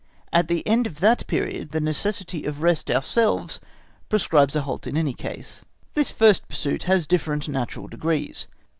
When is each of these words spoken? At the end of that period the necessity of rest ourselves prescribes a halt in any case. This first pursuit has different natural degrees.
At 0.33 0.47
the 0.47 0.65
end 0.67 0.87
of 0.87 0.99
that 1.01 1.27
period 1.27 1.69
the 1.69 1.79
necessity 1.79 2.43
of 2.45 2.63
rest 2.63 2.89
ourselves 2.89 3.59
prescribes 4.09 4.55
a 4.55 4.61
halt 4.61 4.87
in 4.87 4.97
any 4.97 5.13
case. 5.13 5.63
This 5.93 6.09
first 6.09 6.47
pursuit 6.47 6.81
has 6.85 7.05
different 7.05 7.47
natural 7.47 7.85
degrees. 7.87 8.47